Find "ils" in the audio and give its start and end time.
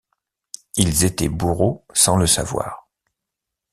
0.77-1.03